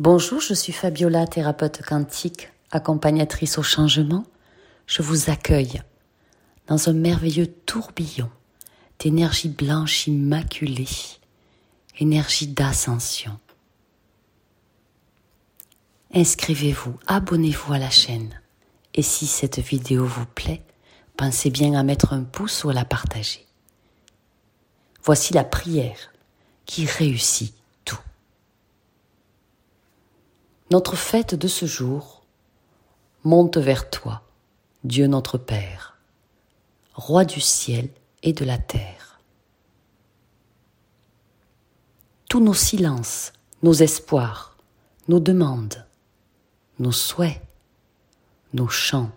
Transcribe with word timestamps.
Bonjour, 0.00 0.40
je 0.40 0.54
suis 0.54 0.72
Fabiola, 0.72 1.26
thérapeute 1.26 1.82
quantique, 1.82 2.52
accompagnatrice 2.70 3.58
au 3.58 3.64
changement. 3.64 4.24
Je 4.86 5.02
vous 5.02 5.28
accueille 5.28 5.82
dans 6.68 6.88
un 6.88 6.92
merveilleux 6.92 7.48
tourbillon 7.48 8.30
d'énergie 9.00 9.48
blanche 9.48 10.06
immaculée, 10.06 10.86
énergie 11.98 12.46
d'ascension. 12.46 13.40
Inscrivez-vous, 16.14 16.96
abonnez-vous 17.08 17.72
à 17.72 17.78
la 17.78 17.90
chaîne. 17.90 18.40
Et 18.94 19.02
si 19.02 19.26
cette 19.26 19.58
vidéo 19.58 20.06
vous 20.06 20.26
plaît, 20.26 20.62
pensez 21.16 21.50
bien 21.50 21.74
à 21.74 21.82
mettre 21.82 22.12
un 22.12 22.22
pouce 22.22 22.62
ou 22.62 22.68
à 22.68 22.72
la 22.72 22.84
partager. 22.84 23.44
Voici 25.02 25.34
la 25.34 25.42
prière 25.42 26.12
qui 26.66 26.86
réussit 26.86 27.57
Notre 30.70 30.96
fête 30.96 31.34
de 31.34 31.48
ce 31.48 31.64
jour 31.64 32.22
monte 33.24 33.56
vers 33.56 33.88
toi, 33.88 34.22
Dieu 34.84 35.06
notre 35.06 35.38
Père, 35.38 35.96
Roi 36.92 37.24
du 37.24 37.40
ciel 37.40 37.88
et 38.22 38.34
de 38.34 38.44
la 38.44 38.58
terre. 38.58 39.18
Tous 42.28 42.40
nos 42.40 42.52
silences, 42.52 43.32
nos 43.62 43.72
espoirs, 43.72 44.58
nos 45.08 45.20
demandes, 45.20 45.86
nos 46.78 46.92
souhaits, 46.92 47.40
nos 48.52 48.68
chants, 48.68 49.12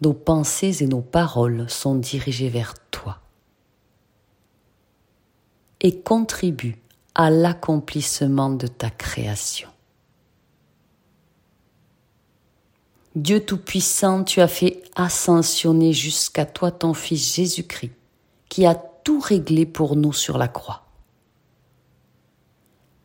nos 0.00 0.12
pensées 0.12 0.84
et 0.84 0.86
nos 0.86 1.00
paroles 1.00 1.68
sont 1.68 1.96
dirigés 1.96 2.50
vers 2.50 2.74
toi 2.92 3.18
et 5.80 6.00
contribuent 6.00 6.80
à 7.16 7.30
l'accomplissement 7.30 8.50
de 8.50 8.68
ta 8.68 8.90
création. 8.90 9.70
Dieu 13.20 13.44
Tout-Puissant, 13.44 14.24
tu 14.24 14.40
as 14.40 14.48
fait 14.48 14.82
ascensionner 14.94 15.92
jusqu'à 15.92 16.46
toi 16.46 16.70
ton 16.70 16.94
Fils 16.94 17.34
Jésus-Christ, 17.34 17.92
qui 18.48 18.64
a 18.64 18.74
tout 18.74 19.20
réglé 19.20 19.66
pour 19.66 19.94
nous 19.94 20.14
sur 20.14 20.38
la 20.38 20.48
croix, 20.48 20.86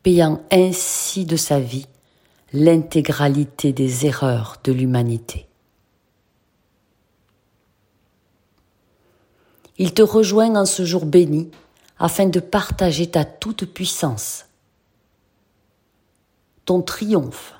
payant 0.02 0.40
ainsi 0.50 1.26
de 1.26 1.36
sa 1.36 1.60
vie 1.60 1.86
l'intégralité 2.54 3.74
des 3.74 4.06
erreurs 4.06 4.56
de 4.64 4.72
l'humanité. 4.72 5.48
Il 9.76 9.92
te 9.92 10.00
rejoint 10.00 10.56
en 10.56 10.64
ce 10.64 10.86
jour 10.86 11.04
béni 11.04 11.50
afin 11.98 12.24
de 12.24 12.40
partager 12.40 13.10
ta 13.10 13.26
toute 13.26 13.66
puissance, 13.66 14.46
ton 16.64 16.80
triomphe, 16.80 17.52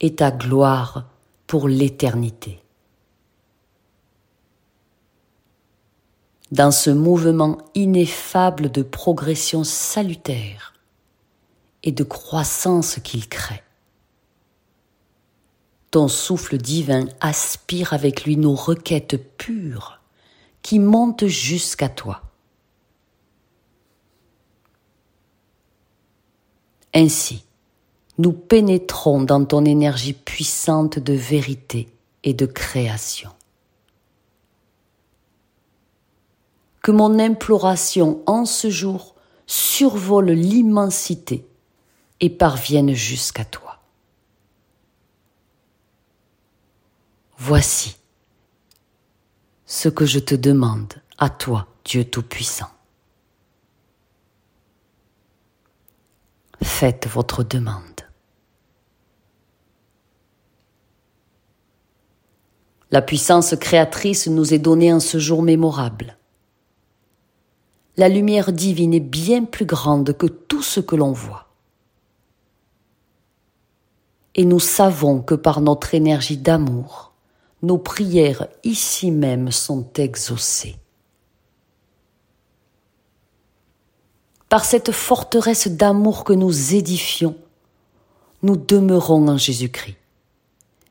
et 0.00 0.14
ta 0.14 0.30
gloire 0.30 1.10
pour 1.46 1.68
l'éternité. 1.68 2.62
Dans 6.50 6.70
ce 6.70 6.90
mouvement 6.90 7.58
ineffable 7.74 8.70
de 8.70 8.82
progression 8.82 9.62
salutaire 9.62 10.74
et 11.82 11.92
de 11.92 12.02
croissance 12.02 12.98
qu'il 13.04 13.28
crée, 13.28 13.62
ton 15.90 16.08
souffle 16.08 16.56
divin 16.56 17.06
aspire 17.20 17.92
avec 17.92 18.24
lui 18.24 18.36
nos 18.36 18.54
requêtes 18.54 19.36
pures 19.36 20.00
qui 20.62 20.78
montent 20.78 21.26
jusqu'à 21.26 21.88
toi. 21.88 22.22
Ainsi, 26.94 27.44
nous 28.20 28.32
pénétrons 28.32 29.22
dans 29.22 29.44
ton 29.46 29.64
énergie 29.64 30.12
puissante 30.12 30.98
de 30.98 31.14
vérité 31.14 31.88
et 32.22 32.34
de 32.34 32.44
création. 32.44 33.30
Que 36.82 36.90
mon 36.90 37.18
imploration 37.18 38.22
en 38.26 38.44
ce 38.44 38.68
jour 38.68 39.14
survole 39.46 40.30
l'immensité 40.30 41.46
et 42.20 42.28
parvienne 42.28 42.92
jusqu'à 42.92 43.44
toi. 43.44 43.80
Voici 47.38 47.96
ce 49.64 49.88
que 49.88 50.04
je 50.04 50.18
te 50.18 50.34
demande 50.34 50.92
à 51.16 51.30
toi, 51.30 51.68
Dieu 51.86 52.04
Tout-Puissant. 52.04 52.70
Faites 56.62 57.08
votre 57.08 57.42
demande. 57.42 57.89
La 62.90 63.02
puissance 63.02 63.54
créatrice 63.54 64.26
nous 64.26 64.52
est 64.52 64.58
donnée 64.58 64.92
en 64.92 65.00
ce 65.00 65.18
jour 65.18 65.42
mémorable. 65.42 66.16
La 67.96 68.08
lumière 68.08 68.52
divine 68.52 68.94
est 68.94 69.00
bien 69.00 69.44
plus 69.44 69.66
grande 69.66 70.16
que 70.16 70.26
tout 70.26 70.62
ce 70.62 70.80
que 70.80 70.96
l'on 70.96 71.12
voit. 71.12 71.46
Et 74.34 74.44
nous 74.44 74.60
savons 74.60 75.22
que 75.22 75.34
par 75.34 75.60
notre 75.60 75.94
énergie 75.94 76.36
d'amour, 76.36 77.12
nos 77.62 77.78
prières 77.78 78.48
ici 78.64 79.10
même 79.10 79.52
sont 79.52 79.86
exaucées. 79.96 80.76
Par 84.48 84.64
cette 84.64 84.90
forteresse 84.90 85.68
d'amour 85.68 86.24
que 86.24 86.32
nous 86.32 86.74
édifions, 86.74 87.36
nous 88.42 88.56
demeurons 88.56 89.28
en 89.28 89.36
Jésus-Christ. 89.36 89.96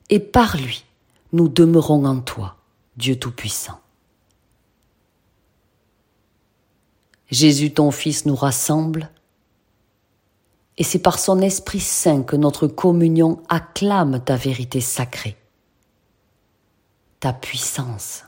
Et 0.10 0.20
par 0.20 0.56
lui, 0.56 0.86
nous 1.32 1.48
demeurons 1.48 2.06
en 2.06 2.20
toi, 2.20 2.58
Dieu 2.98 3.18
Tout-Puissant. 3.18 3.80
Jésus, 7.30 7.74
ton 7.74 7.92
Fils, 7.92 8.26
nous 8.26 8.36
rassemble, 8.36 9.10
et 10.78 10.84
c'est 10.84 11.00
par 11.00 11.20
son 11.20 11.42
Esprit 11.42 11.82
Saint 11.82 12.24
que 12.24 12.36
notre 12.36 12.68
communion 12.68 13.44
acclame 13.50 14.24
ta 14.24 14.36
vérité 14.36 14.82
sacrée, 14.82 15.36
ta 17.20 17.34
puissance 17.34 18.24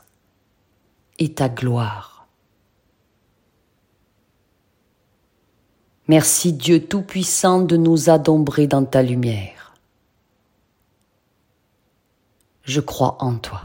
et 1.18 1.32
ta 1.32 1.48
gloire. 1.48 2.28
Merci 6.08 6.52
Dieu 6.52 6.84
Tout-Puissant 6.86 7.62
de 7.62 7.76
nous 7.76 8.10
adombrer 8.10 8.66
dans 8.66 8.84
ta 8.84 9.02
lumière. 9.02 9.61
Je 12.64 12.80
crois 12.80 13.16
en 13.20 13.36
toi. 13.36 13.62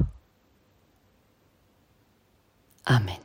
Amen. 2.86 3.16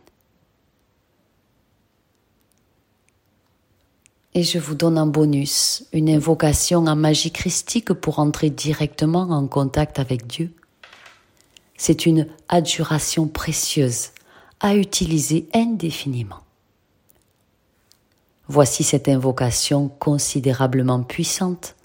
Et 4.35 4.43
je 4.43 4.59
vous 4.59 4.75
donne 4.75 4.99
en 4.99 5.07
bonus 5.07 5.85
une 5.93 6.09
invocation 6.09 6.87
en 6.87 6.97
magie 6.97 7.33
christique 7.33 7.93
pour 7.93 8.19
entrer 8.19 8.51
directement 8.51 9.23
en 9.23 9.47
contact 9.47 9.99
avec 9.99 10.27
Dieu. 10.27 10.53
C'est 11.77 12.07
une 12.07 12.27
adjuration 12.49 13.29
précieuse 13.29 14.11
à 14.61 14.75
utiliser 14.75 15.49
indéfiniment. 15.53 16.41
Voici 18.49 18.85
cette 18.85 19.09
invocation 19.09 19.89
considérablement 19.89 21.03
puissante 21.03 21.77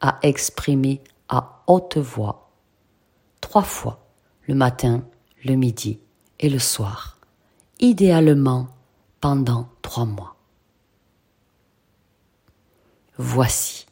à 0.00 0.18
exprimer 0.22 1.00
à 1.28 1.62
haute 1.66 1.96
voix 1.96 2.45
trois 3.40 3.62
fois, 3.62 4.06
le 4.46 4.54
matin, 4.54 5.04
le 5.44 5.54
midi 5.54 6.00
et 6.38 6.48
le 6.48 6.58
soir, 6.58 7.18
idéalement 7.80 8.68
pendant 9.20 9.68
trois 9.82 10.04
mois. 10.04 10.36
Voici. 13.18 13.86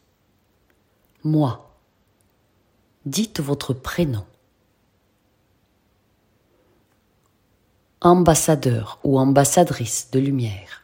Moi. 1.22 1.70
Dites 3.06 3.40
votre 3.40 3.72
prénom. 3.72 4.24
Ambassadeur 8.00 8.98
ou 9.02 9.18
ambassadrice 9.18 10.10
de 10.10 10.18
lumière. 10.18 10.82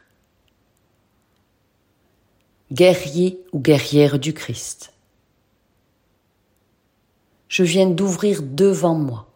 Guerrier 2.73 3.45
ou 3.53 3.61
guerrière 3.61 4.19
du 4.19 4.33
Christ 4.33 4.93
je 7.51 7.65
viens 7.65 7.91
d'ouvrir 7.91 8.43
devant 8.43 8.95
moi 8.95 9.27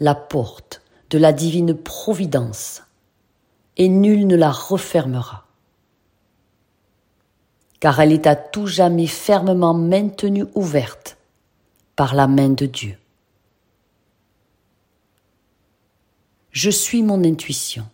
la 0.00 0.16
porte 0.16 0.82
de 1.08 1.18
la 1.18 1.32
divine 1.32 1.72
providence, 1.72 2.82
et 3.76 3.88
nul 3.88 4.26
ne 4.26 4.34
la 4.34 4.50
refermera, 4.50 5.46
car 7.78 8.00
elle 8.00 8.12
est 8.12 8.26
à 8.26 8.34
tout 8.34 8.66
jamais 8.66 9.06
fermement 9.06 9.72
maintenue 9.72 10.46
ouverte 10.54 11.16
par 11.94 12.14
la 12.14 12.26
main 12.26 12.48
de 12.48 12.66
Dieu. 12.66 12.98
Je 16.50 16.70
suis 16.70 17.04
mon 17.04 17.22
intuition, 17.22 17.86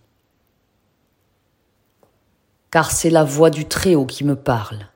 car 2.70 2.90
c'est 2.90 3.10
la 3.10 3.24
voix 3.24 3.50
du 3.50 3.66
Très-Haut 3.66 4.06
qui 4.06 4.24
me 4.24 4.36
parle, 4.36 4.88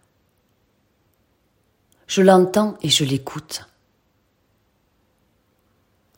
Je 2.06 2.22
l'entends 2.22 2.76
et 2.82 2.90
je 2.90 3.04
l'écoute. 3.04 3.66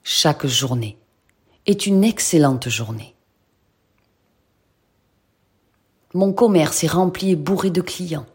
Chaque 0.08 0.47
journée 0.47 0.97
est 1.67 1.85
une 1.85 2.05
excellente 2.05 2.69
journée. 2.69 3.17
Mon 6.14 6.32
commerce 6.32 6.85
est 6.85 6.87
rempli 6.87 7.32
et 7.32 7.35
bourré 7.35 7.70
de 7.70 7.81
clients. 7.81 8.29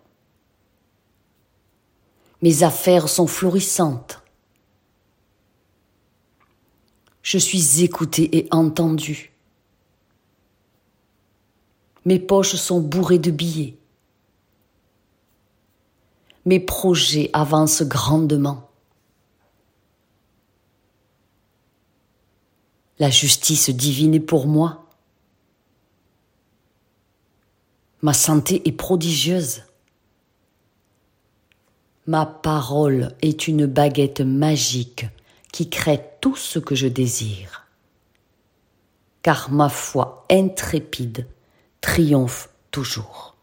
Mes 2.42 2.64
affaires 2.64 3.08
sont 3.08 3.26
florissantes. 3.26 4.22
Je 7.22 7.38
suis 7.38 7.82
écouté 7.86 8.38
et 8.38 8.50
entendu. 8.52 9.32
Mes 12.04 12.20
poches 12.20 12.56
sont 12.56 12.82
bourrées 12.82 13.18
de 13.18 13.32
billets. 13.32 13.78
Mes 16.44 16.60
projets 16.60 17.30
avancent 17.32 17.84
grandement. 17.84 18.71
La 23.02 23.10
justice 23.10 23.72
divine 23.72 24.14
est 24.14 24.20
pour 24.20 24.46
moi. 24.46 24.86
Ma 28.04 28.14
santé 28.14 28.62
est 28.68 28.72
prodigieuse. 28.74 29.64
Ma 32.06 32.28
parole 32.28 33.16
est 33.24 33.48
une 33.48 33.66
baguette 33.66 34.22
magique 34.22 35.08
qui 35.52 35.68
crée 35.68 36.00
tout 36.22 36.36
ce 36.36 36.60
que 36.60 36.76
je 36.76 36.86
désire. 36.86 37.66
Car 39.24 39.50
ma 39.50 39.70
foi 39.70 40.28
intrépide 40.30 41.26
triomphe 41.82 42.52
toujours. 42.70 43.36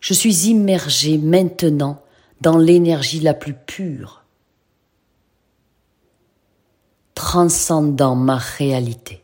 Je 0.00 0.12
suis 0.12 0.48
immergé 0.48 1.16
maintenant 1.16 2.04
dans 2.42 2.58
l'énergie 2.58 3.20
la 3.20 3.32
plus 3.32 3.54
pure, 3.54 4.19
transcendant 7.20 8.16
ma 8.16 8.38
réalité. 8.38 9.22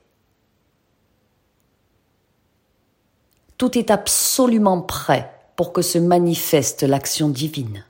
Tout 3.56 3.78
est 3.78 3.90
absolument 3.90 4.82
prêt 4.82 5.32
pour 5.56 5.72
que 5.72 5.80
se 5.80 5.96
manifeste 5.96 6.82
l'action 6.82 7.30
divine. 7.30 7.86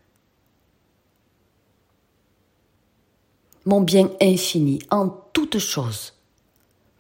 Mon 3.65 3.81
bien 3.81 4.09
infini 4.23 4.79
en 4.93 5.09
toutes 5.09 5.59
choses 5.59 6.15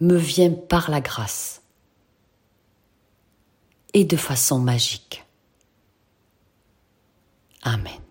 me 0.01 0.17
vient 0.17 0.51
par 0.51 0.91
la 0.91 1.01
grâce 1.01 1.63
et 3.95 4.05
de 4.05 4.17
façon 4.17 4.59
magique. 4.59 5.25
Amen. 7.63 8.03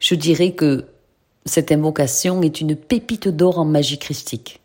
Je 0.00 0.14
dirais 0.14 0.54
que 0.54 0.86
cette 1.48 1.72
invocation 1.72 2.42
est 2.42 2.60
une 2.60 2.76
pépite 2.76 3.28
d'or 3.28 3.58
en 3.58 3.64
magie 3.64 3.98
christique. 3.98 4.60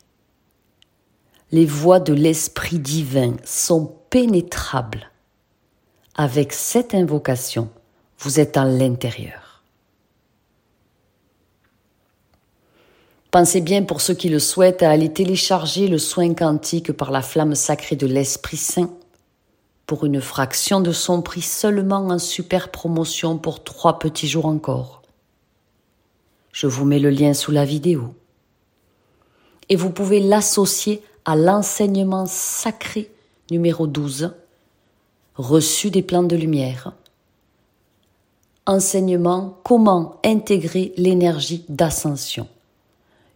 Les 1.51 1.65
voix 1.65 2.00
de 2.00 2.13
l'Esprit 2.13 2.80
divin 2.80 3.35
sont 3.45 3.95
pénétrables. 4.09 5.12
Avec 6.15 6.51
cette 6.51 6.94
invocation, 6.94 7.69
vous 8.19 8.39
êtes 8.39 8.57
à 8.57 8.65
l'intérieur. 8.65 9.63
Pensez 13.31 13.62
bien 13.62 13.83
pour 13.83 14.01
ceux 14.01 14.13
qui 14.13 14.29
le 14.29 14.39
souhaitent 14.39 14.83
à 14.83 14.91
aller 14.91 15.12
télécharger 15.13 15.88
le 15.88 15.97
soin 15.97 16.33
quantique 16.33 16.91
par 16.91 17.12
la 17.12 17.21
flamme 17.21 17.56
sacrée 17.56 17.95
de 17.95 18.07
l'Esprit 18.07 18.57
Saint 18.57 18.91
pour 19.86 20.06
une 20.06 20.21
fraction 20.21 20.81
de 20.81 20.91
son 20.91 21.21
prix 21.21 21.41
seulement 21.41 22.07
en 22.07 22.19
super 22.19 22.71
promotion 22.71 23.38
pour 23.38 23.63
trois 23.63 24.00
petits 24.00 24.27
jours 24.27 24.47
encore. 24.47 25.02
Je 26.53 26.67
vous 26.67 26.85
mets 26.85 27.00
le 27.00 27.09
lien 27.09 27.33
sous 27.33 27.51
la 27.51 27.65
vidéo. 27.65 28.13
Et 29.69 29.75
vous 29.75 29.89
pouvez 29.89 30.19
l'associer 30.19 31.01
à 31.25 31.35
l'enseignement 31.35 32.25
sacré 32.27 33.11
numéro 33.50 33.88
12, 33.88 34.33
reçu 35.35 35.89
des 35.89 36.03
plans 36.03 36.23
de 36.23 36.35
lumière. 36.35 36.94
Enseignement 38.67 39.57
comment 39.63 40.19
intégrer 40.23 40.94
l'énergie 40.95 41.65
d'ascension, 41.69 42.47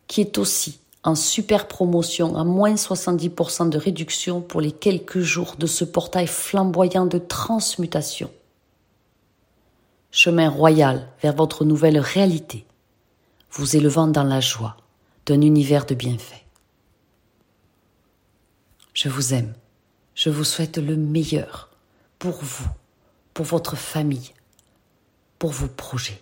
qui 0.07 0.21
est 0.21 0.37
aussi 0.37 0.79
en 1.03 1.15
super 1.15 1.67
promotion 1.67 2.35
à 2.35 2.43
moins 2.43 2.75
70% 2.75 3.69
de 3.69 3.77
réduction 3.77 4.41
pour 4.41 4.61
les 4.61 4.71
quelques 4.71 5.19
jours 5.19 5.55
de 5.57 5.65
ce 5.65 5.85
portail 5.85 6.27
flamboyant 6.27 7.07
de 7.07 7.17
transmutation. 7.17 8.29
Chemin 10.11 10.49
royal 10.49 11.07
vers 11.21 11.35
votre 11.35 11.65
nouvelle 11.65 11.99
réalité, 11.99 12.65
vous 13.57 13.75
élevant 13.75 14.07
dans 14.07 14.23
la 14.23 14.39
joie 14.39 14.77
d'un 15.25 15.41
univers 15.41 15.85
de 15.85 15.95
bienfaits. 15.95 16.45
Je 18.93 19.09
vous 19.09 19.33
aime, 19.33 19.53
je 20.13 20.29
vous 20.29 20.43
souhaite 20.43 20.77
le 20.77 20.95
meilleur 20.95 21.69
pour 22.19 22.37
vous, 22.43 22.69
pour 23.33 23.45
votre 23.45 23.75
famille, 23.75 24.31
pour 25.39 25.51
vos 25.51 25.67
projets. 25.67 26.21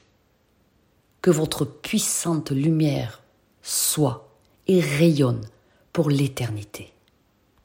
Que 1.21 1.29
votre 1.29 1.65
puissante 1.65 2.51
lumière 2.51 3.21
soit 3.61 4.29
et 4.67 4.79
rayonne 4.79 5.45
pour 5.91 6.09
l'éternité. 6.09 6.94